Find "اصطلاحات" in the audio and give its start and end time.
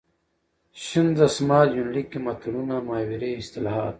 3.41-3.89